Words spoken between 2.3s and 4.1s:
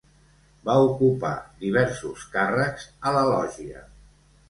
càrrecs a la lògia.